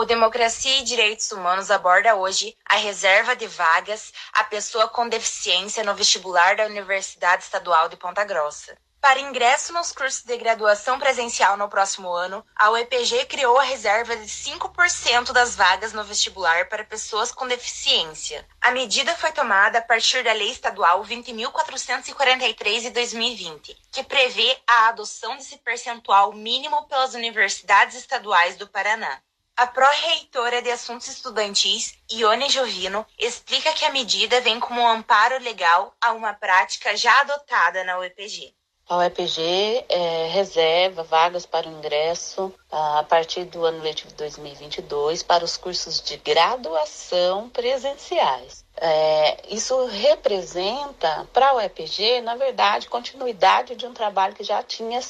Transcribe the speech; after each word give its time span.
O 0.00 0.06
Democracia 0.06 0.78
e 0.78 0.82
Direitos 0.82 1.30
Humanos 1.30 1.70
aborda 1.70 2.14
hoje 2.14 2.56
a 2.64 2.76
reserva 2.76 3.36
de 3.36 3.46
vagas 3.46 4.14
à 4.32 4.42
pessoa 4.42 4.88
com 4.88 5.06
deficiência 5.06 5.84
no 5.84 5.94
vestibular 5.94 6.56
da 6.56 6.64
Universidade 6.64 7.42
Estadual 7.42 7.86
de 7.86 7.98
Ponta 7.98 8.24
Grossa. 8.24 8.78
Para 8.98 9.20
ingresso 9.20 9.74
nos 9.74 9.92
cursos 9.92 10.22
de 10.22 10.38
graduação 10.38 10.98
presencial 10.98 11.58
no 11.58 11.68
próximo 11.68 12.10
ano, 12.14 12.42
a 12.56 12.70
UEPG 12.70 13.26
criou 13.26 13.58
a 13.58 13.62
reserva 13.62 14.16
de 14.16 14.24
5% 14.24 15.32
das 15.32 15.54
vagas 15.54 15.92
no 15.92 16.02
vestibular 16.02 16.66
para 16.70 16.82
pessoas 16.82 17.30
com 17.30 17.46
deficiência. 17.46 18.48
A 18.58 18.70
medida 18.70 19.14
foi 19.16 19.32
tomada 19.32 19.80
a 19.80 19.82
partir 19.82 20.24
da 20.24 20.32
Lei 20.32 20.50
Estadual 20.50 21.04
20.443 21.04 22.80
de 22.80 22.90
2020, 22.90 23.76
que 23.92 24.02
prevê 24.02 24.56
a 24.66 24.88
adoção 24.88 25.36
desse 25.36 25.58
percentual 25.58 26.32
mínimo 26.32 26.88
pelas 26.88 27.12
universidades 27.12 27.96
estaduais 27.96 28.56
do 28.56 28.66
Paraná. 28.66 29.20
A 29.60 29.66
pró-reitora 29.66 30.62
de 30.62 30.70
Assuntos 30.70 31.06
Estudantis, 31.08 31.92
Ione 32.10 32.48
Jovino, 32.48 33.04
explica 33.18 33.74
que 33.74 33.84
a 33.84 33.90
medida 33.90 34.40
vem 34.40 34.58
como 34.58 34.80
um 34.80 34.88
amparo 34.88 35.38
legal 35.38 35.94
a 36.00 36.12
uma 36.12 36.32
prática 36.32 36.96
já 36.96 37.12
adotada 37.20 37.84
na 37.84 37.98
UEPG. 37.98 38.54
A 38.88 38.96
UEPG 38.96 39.84
é, 39.86 40.28
reserva 40.32 41.02
vagas 41.02 41.44
para 41.44 41.68
o 41.68 41.72
ingresso 41.72 42.50
a 42.72 43.04
partir 43.06 43.44
do 43.44 43.62
ano 43.66 43.82
letivo 43.82 44.14
2022 44.14 45.22
para 45.22 45.44
os 45.44 45.58
cursos 45.58 46.00
de 46.00 46.16
graduação 46.16 47.50
presenciais. 47.50 48.64
É, 48.78 49.42
isso 49.54 49.84
representa 49.88 51.28
para 51.34 51.50
a 51.50 51.56
UEPG, 51.56 52.22
na 52.22 52.34
verdade, 52.34 52.88
continuidade 52.88 53.76
de 53.76 53.86
um 53.86 53.92
trabalho 53.92 54.34
que 54.34 54.42
já 54.42 54.62
tinha, 54.62 55.00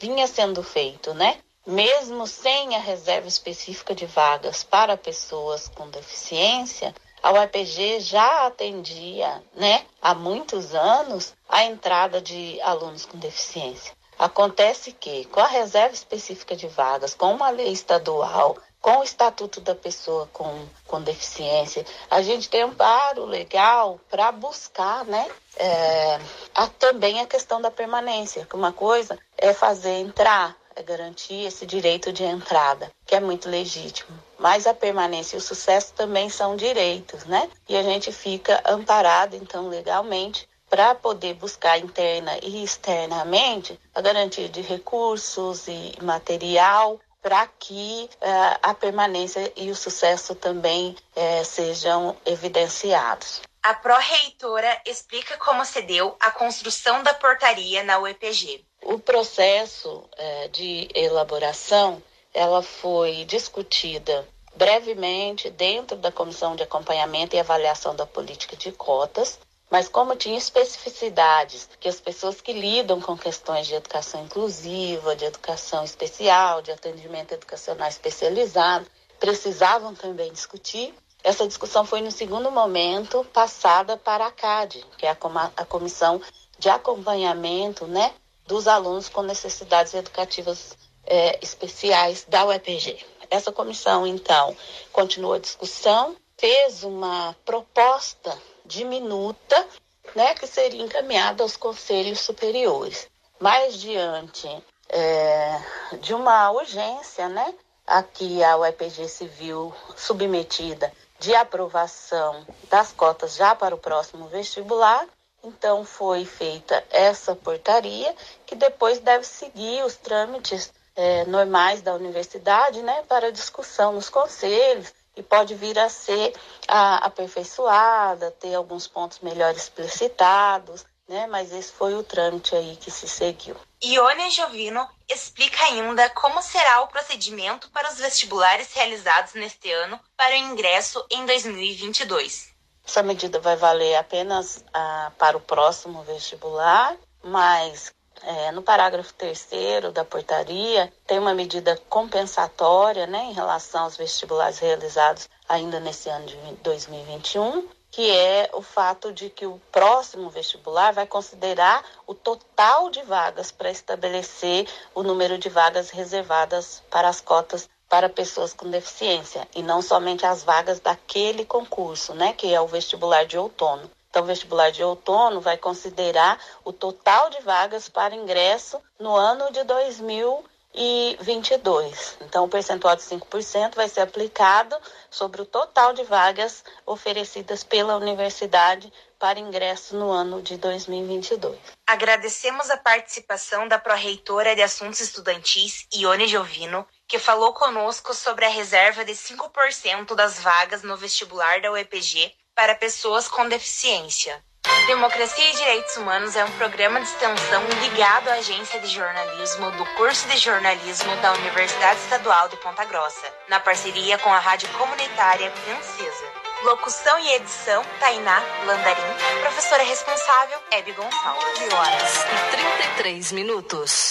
vinha 0.00 0.26
sendo 0.26 0.60
feito, 0.60 1.14
né? 1.14 1.38
Mesmo 1.66 2.26
sem 2.26 2.74
a 2.74 2.80
reserva 2.80 3.28
específica 3.28 3.94
de 3.94 4.04
vagas 4.04 4.64
para 4.64 4.96
pessoas 4.96 5.68
com 5.68 5.88
deficiência, 5.88 6.92
a 7.22 7.30
UEPG 7.30 8.00
já 8.00 8.46
atendia, 8.48 9.40
né, 9.54 9.86
há 10.00 10.12
muitos 10.12 10.74
anos, 10.74 11.32
a 11.48 11.62
entrada 11.62 12.20
de 12.20 12.60
alunos 12.62 13.06
com 13.06 13.16
deficiência. 13.16 13.94
Acontece 14.18 14.90
que, 14.90 15.24
com 15.26 15.38
a 15.38 15.46
reserva 15.46 15.94
específica 15.94 16.56
de 16.56 16.66
vagas, 16.66 17.14
com 17.14 17.32
uma 17.32 17.50
lei 17.50 17.68
estadual, 17.68 18.56
com 18.80 18.98
o 18.98 19.04
Estatuto 19.04 19.60
da 19.60 19.76
Pessoa 19.76 20.28
com, 20.32 20.66
com 20.88 21.00
Deficiência, 21.00 21.86
a 22.10 22.20
gente 22.20 22.50
tem 22.50 22.64
um 22.64 22.74
paro 22.74 23.24
legal 23.24 24.00
para 24.10 24.32
buscar, 24.32 25.04
né, 25.04 25.30
é, 25.56 26.20
a, 26.52 26.66
também 26.66 27.20
a 27.20 27.26
questão 27.26 27.60
da 27.60 27.70
permanência, 27.70 28.44
que 28.44 28.56
uma 28.56 28.72
coisa 28.72 29.16
é 29.38 29.54
fazer 29.54 30.00
entrar 30.00 30.56
é 30.74 30.82
garantir 30.82 31.46
esse 31.46 31.66
direito 31.66 32.12
de 32.12 32.24
entrada, 32.24 32.90
que 33.06 33.14
é 33.14 33.20
muito 33.20 33.48
legítimo. 33.48 34.10
Mas 34.38 34.66
a 34.66 34.74
permanência 34.74 35.36
e 35.36 35.38
o 35.38 35.42
sucesso 35.42 35.92
também 35.94 36.28
são 36.28 36.56
direitos, 36.56 37.24
né? 37.24 37.48
E 37.68 37.76
a 37.76 37.82
gente 37.82 38.12
fica 38.12 38.62
amparado, 38.64 39.36
então, 39.36 39.68
legalmente, 39.68 40.48
para 40.68 40.94
poder 40.94 41.34
buscar 41.34 41.78
interna 41.78 42.38
e 42.42 42.64
externamente 42.64 43.78
a 43.94 44.00
garantia 44.00 44.48
de 44.48 44.62
recursos 44.62 45.68
e 45.68 45.92
material 46.00 46.98
para 47.20 47.46
que 47.46 48.10
uh, 48.14 48.58
a 48.62 48.74
permanência 48.74 49.52
e 49.54 49.70
o 49.70 49.76
sucesso 49.76 50.34
também 50.34 50.96
uh, 51.14 51.44
sejam 51.44 52.16
evidenciados. 52.26 53.42
A 53.62 53.74
pró-reitora 53.74 54.80
explica 54.84 55.36
como 55.36 55.64
se 55.64 55.82
deu 55.82 56.16
a 56.18 56.32
construção 56.32 57.00
da 57.02 57.14
portaria 57.14 57.84
na 57.84 58.00
UEPG. 58.00 58.64
O 58.82 58.98
processo 58.98 60.02
é, 60.16 60.48
de 60.48 60.88
elaboração, 60.94 62.02
ela 62.34 62.62
foi 62.62 63.24
discutida 63.24 64.26
brevemente 64.56 65.48
dentro 65.50 65.96
da 65.96 66.10
Comissão 66.10 66.56
de 66.56 66.62
Acompanhamento 66.62 67.34
e 67.34 67.38
Avaliação 67.38 67.94
da 67.94 68.06
Política 68.06 68.56
de 68.56 68.72
Cotas, 68.72 69.38
mas 69.70 69.88
como 69.88 70.16
tinha 70.16 70.36
especificidades 70.36 71.68
que 71.80 71.88
as 71.88 72.00
pessoas 72.00 72.40
que 72.40 72.52
lidam 72.52 73.00
com 73.00 73.16
questões 73.16 73.66
de 73.66 73.74
educação 73.74 74.24
inclusiva, 74.24 75.16
de 75.16 75.24
educação 75.24 75.84
especial, 75.84 76.60
de 76.60 76.70
atendimento 76.72 77.32
educacional 77.32 77.88
especializado, 77.88 78.86
precisavam 79.18 79.94
também 79.94 80.30
discutir, 80.32 80.92
essa 81.24 81.46
discussão 81.46 81.84
foi 81.84 82.00
no 82.00 82.10
segundo 82.10 82.50
momento 82.50 83.24
passada 83.32 83.96
para 83.96 84.26
a 84.26 84.32
CAD, 84.32 84.84
que 84.98 85.06
é 85.06 85.10
a, 85.10 85.16
a 85.56 85.64
comissão 85.64 86.20
de 86.58 86.68
acompanhamento 86.68 87.86
né, 87.86 88.12
dos 88.46 88.66
alunos 88.66 89.08
com 89.08 89.22
necessidades 89.22 89.94
educativas 89.94 90.76
é, 91.04 91.38
especiais 91.42 92.24
da 92.28 92.44
UEPG. 92.46 93.04
Essa 93.30 93.50
comissão, 93.50 94.06
então, 94.06 94.56
continuou 94.92 95.34
a 95.34 95.38
discussão, 95.38 96.16
fez 96.36 96.84
uma 96.84 97.34
proposta 97.44 98.36
diminuta, 98.64 99.66
né, 100.14 100.34
que 100.34 100.46
seria 100.46 100.82
encaminhada 100.82 101.42
aos 101.42 101.56
conselhos 101.56 102.20
superiores. 102.20 103.08
Mas 103.38 103.80
diante 103.80 104.48
é, 104.88 105.60
de 106.00 106.14
uma 106.14 106.50
urgência, 106.50 107.28
né, 107.28 107.54
a 107.86 108.02
que 108.02 108.42
a 108.44 108.56
UEPG 108.58 109.08
se 109.08 109.26
viu 109.26 109.74
submetida 109.96 110.92
de 111.18 111.34
aprovação 111.34 112.44
das 112.68 112.92
cotas 112.92 113.36
já 113.36 113.54
para 113.54 113.74
o 113.74 113.78
próximo 113.78 114.26
vestibular. 114.28 115.06
Então, 115.42 115.84
foi 115.84 116.24
feita 116.24 116.84
essa 116.90 117.34
portaria, 117.34 118.14
que 118.46 118.54
depois 118.54 119.00
deve 119.00 119.24
seguir 119.24 119.84
os 119.84 119.96
trâmites 119.96 120.72
é, 120.94 121.24
normais 121.24 121.82
da 121.82 121.94
universidade, 121.94 122.82
né, 122.82 123.02
para 123.08 123.32
discussão 123.32 123.92
nos 123.92 124.08
conselhos, 124.08 124.92
e 125.16 125.22
pode 125.22 125.54
vir 125.54 125.78
a 125.78 125.88
ser 125.88 126.32
a, 126.68 127.06
aperfeiçoada, 127.06 128.30
ter 128.30 128.54
alguns 128.54 128.86
pontos 128.86 129.18
melhor 129.20 129.54
explicitados, 129.54 130.84
né, 131.08 131.26
mas 131.26 131.52
esse 131.52 131.72
foi 131.72 131.94
o 131.94 132.02
trâmite 132.02 132.54
aí 132.54 132.76
que 132.76 132.90
se 132.90 133.08
seguiu. 133.08 133.56
Ione 133.82 134.30
Jovino 134.30 134.88
explica 135.08 135.64
ainda 135.64 136.08
como 136.10 136.40
será 136.40 136.82
o 136.82 136.86
procedimento 136.86 137.68
para 137.70 137.90
os 137.90 137.98
vestibulares 137.98 138.72
realizados 138.72 139.34
neste 139.34 139.70
ano 139.72 139.98
para 140.16 140.34
o 140.34 140.38
ingresso 140.38 141.04
em 141.10 141.26
2022. 141.26 142.51
Essa 142.86 143.02
medida 143.02 143.38
vai 143.38 143.56
valer 143.56 143.96
apenas 143.96 144.64
ah, 144.72 145.12
para 145.18 145.36
o 145.36 145.40
próximo 145.40 146.02
vestibular, 146.02 146.96
mas 147.22 147.92
é, 148.22 148.52
no 148.52 148.62
parágrafo 148.62 149.12
terceiro 149.14 149.90
da 149.90 150.04
portaria 150.04 150.92
tem 151.06 151.18
uma 151.18 151.34
medida 151.34 151.76
compensatória 151.88 153.06
né, 153.06 153.24
em 153.24 153.32
relação 153.32 153.84
aos 153.84 153.96
vestibulares 153.96 154.58
realizados 154.58 155.28
ainda 155.48 155.80
nesse 155.80 156.08
ano 156.08 156.26
de 156.26 156.36
2021 156.62 157.68
que 157.92 158.10
é 158.10 158.48
o 158.54 158.62
fato 158.62 159.12
de 159.12 159.28
que 159.28 159.44
o 159.44 159.60
próximo 159.70 160.30
vestibular 160.30 160.94
vai 160.94 161.06
considerar 161.06 161.84
o 162.06 162.14
total 162.14 162.88
de 162.88 163.02
vagas 163.02 163.52
para 163.52 163.70
estabelecer 163.70 164.66
o 164.94 165.02
número 165.02 165.36
de 165.36 165.50
vagas 165.50 165.90
reservadas 165.90 166.82
para 166.90 167.06
as 167.08 167.20
cotas 167.20 167.68
para 167.92 168.08
pessoas 168.08 168.54
com 168.54 168.70
deficiência 168.70 169.46
e 169.54 169.62
não 169.62 169.82
somente 169.82 170.24
as 170.24 170.42
vagas 170.42 170.80
daquele 170.80 171.44
concurso, 171.44 172.14
né, 172.14 172.32
que 172.32 172.54
é 172.54 172.58
o 172.58 172.66
vestibular 172.66 173.26
de 173.26 173.36
outono. 173.36 173.82
Então, 174.08 174.22
o 174.22 174.24
vestibular 174.24 174.72
de 174.72 174.82
outono 174.82 175.42
vai 175.42 175.58
considerar 175.58 176.40
o 176.64 176.72
total 176.72 177.28
de 177.28 177.42
vagas 177.42 177.90
para 177.90 178.14
ingresso 178.14 178.80
no 178.98 179.14
ano 179.14 179.52
de 179.52 179.62
2000 179.64 180.42
e 180.74 181.18
22. 181.20 182.16
Então, 182.22 182.44
o 182.44 182.48
percentual 182.48 182.96
de 182.96 183.02
5% 183.02 183.74
vai 183.74 183.90
ser 183.90 184.00
aplicado 184.00 184.74
sobre 185.10 185.42
o 185.42 185.46
total 185.46 185.92
de 185.92 186.02
vagas 186.04 186.64
oferecidas 186.86 187.62
pela 187.62 187.96
universidade 187.96 188.90
para 189.18 189.38
ingresso 189.38 189.96
no 189.96 190.10
ano 190.10 190.40
de 190.40 190.56
2022. 190.56 191.58
Agradecemos 191.86 192.70
a 192.70 192.76
participação 192.76 193.68
da 193.68 193.78
pró-reitora 193.78 194.56
de 194.56 194.62
Assuntos 194.62 195.00
Estudantis, 195.00 195.86
Ione 195.94 196.26
Giovino, 196.26 196.86
que 197.12 197.18
falou 197.18 197.52
conosco 197.52 198.14
sobre 198.14 198.46
a 198.46 198.48
reserva 198.48 199.04
de 199.04 199.12
5% 199.12 200.14
das 200.14 200.40
vagas 200.40 200.82
no 200.82 200.96
vestibular 200.96 201.60
da 201.60 201.70
UEPG 201.70 202.32
para 202.54 202.74
pessoas 202.74 203.28
com 203.28 203.46
deficiência. 203.46 204.42
Democracia 204.86 205.50
e 205.50 205.56
Direitos 205.56 205.94
Humanos 205.98 206.34
é 206.36 206.42
um 206.42 206.50
programa 206.52 206.98
de 207.02 207.06
extensão 207.06 207.62
ligado 207.82 208.28
à 208.28 208.36
agência 208.36 208.80
de 208.80 208.86
jornalismo 208.86 209.70
do 209.72 209.84
curso 209.94 210.26
de 210.28 210.38
jornalismo 210.38 211.14
da 211.16 211.34
Universidade 211.34 212.00
Estadual 212.00 212.48
de 212.48 212.56
Ponta 212.56 212.82
Grossa, 212.86 213.30
na 213.46 213.60
parceria 213.60 214.16
com 214.16 214.32
a 214.32 214.38
rádio 214.38 214.70
comunitária 214.70 215.50
Princesa. 215.50 216.24
Locução 216.62 217.18
e 217.18 217.32
edição, 217.34 217.84
Tainá 218.00 218.40
Landarim. 218.64 219.02
Professora 219.42 219.82
responsável, 219.82 220.58
Hebe 220.70 220.92
Gonçalves. 220.92 221.60
9 221.60 221.74
horas 221.74 222.24
e 222.24 222.56
33 222.94 223.32
minutos. 223.32 223.92